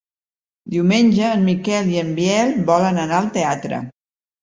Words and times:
Diumenge 0.75 1.27
en 1.35 1.45
Miquel 1.51 1.93
i 1.93 2.01
en 2.07 2.11
Biel 2.19 2.57
volen 2.73 3.01
anar 3.07 3.23
al 3.23 3.33
teatre. 3.41 3.87